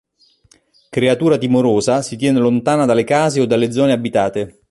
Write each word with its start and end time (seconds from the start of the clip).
Creatura 0.89 1.37
timorosa, 1.37 2.01
si 2.01 2.15
tiene 2.17 2.39
lontana 2.39 2.85
dalle 2.87 3.03
case 3.03 3.39
o 3.39 3.45
dalle 3.45 3.71
zone 3.71 3.91
abitate. 3.91 4.55